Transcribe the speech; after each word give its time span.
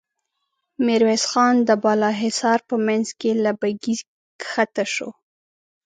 ميرويس 0.85 1.23
خان 1.31 1.55
د 1.67 1.69
بالا 1.83 2.11
حصار 2.21 2.59
په 2.69 2.75
مينځ 2.85 3.07
کې 3.19 3.31
له 3.43 3.51
بګۍ 3.59 3.95
کښته 4.41 4.85
شو. 4.93 5.09